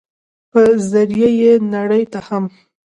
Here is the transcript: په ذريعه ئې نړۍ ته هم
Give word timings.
په 0.51 0.61
ذريعه 0.91 1.29
ئې 1.41 1.53
نړۍ 1.75 2.03
ته 2.11 2.19
هم 2.27 2.43